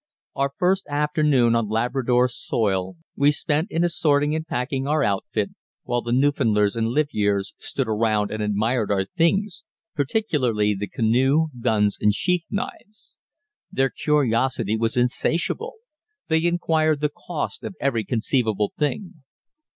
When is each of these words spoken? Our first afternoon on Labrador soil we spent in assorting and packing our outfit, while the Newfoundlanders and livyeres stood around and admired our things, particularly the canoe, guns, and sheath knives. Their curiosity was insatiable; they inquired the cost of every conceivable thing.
Our 0.35 0.51
first 0.57 0.87
afternoon 0.87 1.53
on 1.55 1.69
Labrador 1.69 2.27
soil 2.27 2.95
we 3.15 3.31
spent 3.31 3.69
in 3.69 3.83
assorting 3.83 4.33
and 4.33 4.47
packing 4.47 4.87
our 4.87 5.03
outfit, 5.03 5.51
while 5.83 6.01
the 6.01 6.11
Newfoundlanders 6.11 6.75
and 6.75 6.87
livyeres 6.87 7.53
stood 7.59 7.87
around 7.87 8.31
and 8.31 8.41
admired 8.41 8.89
our 8.89 9.05
things, 9.05 9.63
particularly 9.95 10.73
the 10.73 10.87
canoe, 10.87 11.49
guns, 11.59 11.99
and 12.01 12.15
sheath 12.15 12.47
knives. 12.49 13.17
Their 13.71 13.91
curiosity 13.91 14.75
was 14.75 14.97
insatiable; 14.97 15.75
they 16.29 16.45
inquired 16.47 17.01
the 17.01 17.09
cost 17.15 17.63
of 17.63 17.75
every 17.79 18.03
conceivable 18.03 18.73
thing. 18.79 19.21